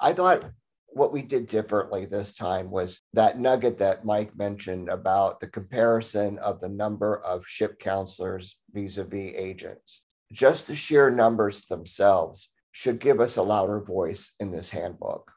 I 0.00 0.12
thought 0.12 0.44
what 0.88 1.12
we 1.12 1.22
did 1.22 1.48
differently 1.48 2.06
this 2.06 2.34
time 2.34 2.70
was 2.70 3.00
that 3.12 3.38
nugget 3.38 3.78
that 3.78 4.04
Mike 4.04 4.36
mentioned 4.36 4.88
about 4.88 5.40
the 5.40 5.46
comparison 5.46 6.38
of 6.38 6.60
the 6.60 6.68
number 6.68 7.18
of 7.18 7.46
ship 7.46 7.78
counselors 7.78 8.58
vis 8.72 8.96
a 8.98 9.04
vis 9.04 9.34
agents. 9.36 10.02
Just 10.32 10.66
the 10.66 10.74
sheer 10.74 11.10
numbers 11.10 11.66
themselves 11.66 12.48
should 12.72 12.98
give 12.98 13.20
us 13.20 13.36
a 13.36 13.42
louder 13.42 13.80
voice 13.80 14.34
in 14.40 14.50
this 14.50 14.70
handbook. 14.70 15.30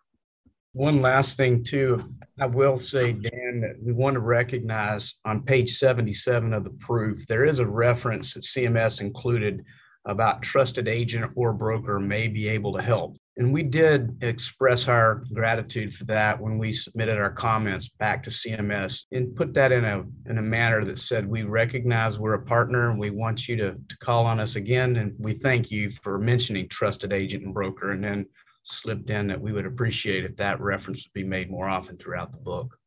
One 0.79 1.01
last 1.01 1.35
thing, 1.35 1.61
too, 1.65 2.09
I 2.39 2.45
will 2.45 2.77
say, 2.77 3.11
Dan, 3.11 3.59
that 3.59 3.83
we 3.83 3.91
want 3.91 4.13
to 4.13 4.21
recognize 4.21 5.15
on 5.25 5.43
page 5.43 5.71
77 5.71 6.53
of 6.53 6.63
the 6.63 6.69
proof, 6.69 7.27
there 7.27 7.43
is 7.43 7.59
a 7.59 7.67
reference 7.67 8.33
that 8.33 8.43
CMS 8.43 9.01
included 9.01 9.65
about 10.05 10.41
trusted 10.41 10.87
agent 10.87 11.33
or 11.35 11.51
broker 11.51 11.99
may 11.99 12.29
be 12.29 12.47
able 12.47 12.71
to 12.77 12.81
help. 12.81 13.17
And 13.35 13.51
we 13.51 13.61
did 13.61 14.23
express 14.23 14.87
our 14.87 15.25
gratitude 15.33 15.93
for 15.93 16.05
that 16.05 16.39
when 16.39 16.57
we 16.57 16.71
submitted 16.71 17.17
our 17.17 17.33
comments 17.33 17.89
back 17.89 18.23
to 18.23 18.29
CMS 18.29 19.03
and 19.11 19.35
put 19.35 19.53
that 19.55 19.73
in 19.73 19.83
a 19.83 20.05
in 20.27 20.37
a 20.37 20.41
manner 20.41 20.85
that 20.85 20.99
said 20.99 21.27
we 21.27 21.43
recognize 21.43 22.17
we're 22.17 22.35
a 22.35 22.45
partner 22.45 22.89
and 22.89 22.97
we 22.97 23.09
want 23.09 23.49
you 23.49 23.57
to, 23.57 23.73
to 23.73 23.97
call 23.97 24.25
on 24.25 24.39
us 24.39 24.55
again. 24.55 24.95
And 24.95 25.13
we 25.19 25.33
thank 25.33 25.71
you 25.71 25.89
for 25.89 26.19
mentioning 26.19 26.69
trusted 26.69 27.11
agent 27.11 27.43
and 27.43 27.53
broker 27.53 27.91
and 27.91 28.01
then 28.01 28.25
slipped 28.71 29.09
in 29.09 29.27
that 29.27 29.41
we 29.41 29.51
would 29.51 29.65
appreciate 29.65 30.25
if 30.25 30.37
that 30.37 30.61
reference 30.61 31.05
would 31.05 31.13
be 31.13 31.27
made 31.27 31.49
more 31.49 31.67
often 31.67 31.97
throughout 31.97 32.31
the 32.31 32.37
book. 32.37 32.77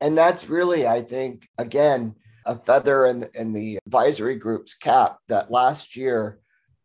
And 0.00 0.16
that's 0.16 0.48
really, 0.48 0.86
I 0.86 1.02
think, 1.02 1.46
again, 1.58 2.14
a 2.46 2.56
feather 2.56 3.06
in, 3.06 3.28
in 3.34 3.52
the 3.52 3.78
advisory 3.86 4.36
group's 4.36 4.74
cap 4.74 5.18
that 5.28 5.50
last 5.50 5.96
year 5.96 6.40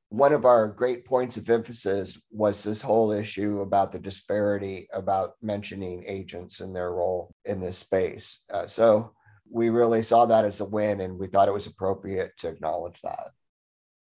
one 0.10 0.34
of 0.34 0.46
our 0.46 0.68
great 0.68 1.04
points 1.04 1.36
of 1.36 1.50
emphasis 1.50 2.22
was 2.32 2.64
this 2.64 2.82
whole 2.82 3.12
issue 3.12 3.62
about 3.62 3.92
the 3.92 4.00
disparity 4.00 4.88
about 4.94 5.34
mentioning 5.42 6.04
agents 6.08 6.62
and 6.62 6.76
their 6.76 6.92
role 6.92 7.32
in 7.46 7.60
this 7.60 7.78
space. 7.78 8.42
Uh, 8.54 8.68
so 8.68 9.12
we 9.52 9.70
really 9.70 10.02
saw 10.02 10.26
that 10.26 10.46
as 10.46 10.62
a 10.62 10.66
win 10.66 11.02
and 11.02 11.18
we 11.18 11.28
thought 11.28 11.48
it 11.48 11.54
was 11.54 11.68
appropriate 11.68 12.32
to 12.38 12.48
acknowledge 12.48 13.02
that. 13.02 13.32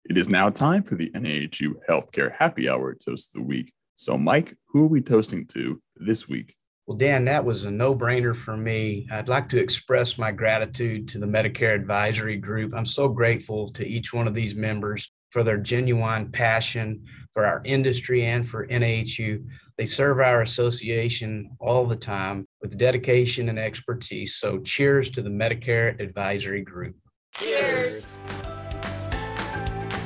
It 0.06 0.18
is 0.18 0.28
now 0.28 0.50
time 0.50 0.84
for 0.84 0.96
the 0.96 1.10
NAHU 1.12 1.76
Healthcare 1.90 2.32
Happy 2.32 2.70
Hour 2.70 2.94
Toast 2.94 3.36
of 3.36 3.42
the 3.42 3.48
Week. 3.48 3.74
So, 4.04 4.18
Mike, 4.18 4.58
who 4.68 4.84
are 4.84 4.88
we 4.88 5.00
toasting 5.00 5.46
to 5.54 5.82
this 5.96 6.28
week? 6.28 6.58
Well, 6.86 6.98
Dan, 6.98 7.24
that 7.24 7.46
was 7.46 7.64
a 7.64 7.72
no 7.72 7.96
brainer 7.96 8.36
for 8.36 8.58
me. 8.58 9.08
I'd 9.10 9.30
like 9.30 9.48
to 9.48 9.58
express 9.58 10.18
my 10.18 10.30
gratitude 10.30 11.08
to 11.08 11.20
the 11.20 11.26
Medicare 11.26 11.74
Advisory 11.74 12.36
Group. 12.36 12.74
I'm 12.76 12.86
so 12.86 13.08
grateful 13.08 13.70
to 13.70 13.88
each 13.88 14.12
one 14.12 14.28
of 14.28 14.36
these 14.36 14.56
members 14.56 15.10
for 15.30 15.42
their 15.42 15.56
genuine 15.56 16.30
passion 16.34 17.06
for 17.32 17.46
our 17.46 17.62
industry 17.64 18.26
and 18.26 18.46
for 18.46 18.68
NAHU. 18.68 19.42
They 19.78 19.86
serve 19.86 20.20
our 20.20 20.42
association 20.42 21.56
all 21.62 21.86
the 21.86 21.96
time 21.96 22.46
with 22.62 22.78
dedication 22.78 23.48
and 23.48 23.58
expertise. 23.58 24.36
So, 24.36 24.60
cheers 24.60 25.12
to 25.12 25.22
the 25.22 25.30
Medicare 25.30 25.98
Advisory 26.02 26.64
Group. 26.64 26.98
Cheers. 27.36 28.20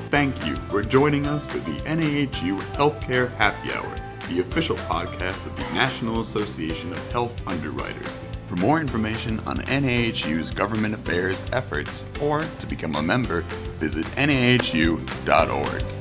Thank 0.10 0.46
you 0.46 0.56
for 0.70 0.82
joining 0.82 1.28
us 1.28 1.46
for 1.46 1.58
the 1.58 1.78
NAHU 1.82 2.62
Healthcare 2.78 3.30
Happy 3.36 3.74
Hour, 3.74 3.94
the 4.30 4.40
official 4.40 4.78
podcast 4.78 5.46
of 5.46 5.54
the 5.58 5.64
National 5.74 6.22
Association 6.22 6.94
of 6.94 7.12
Health 7.12 7.38
Underwriters. 7.46 8.18
For 8.46 8.56
more 8.56 8.80
information 8.80 9.42
on 9.42 9.58
NAHU's 9.64 10.52
government 10.52 10.94
affairs 10.94 11.44
efforts 11.52 12.06
or 12.22 12.46
to 12.60 12.66
become 12.68 12.96
a 12.96 13.02
member, 13.02 13.42
visit 13.80 14.06
nahu.org. 14.16 15.97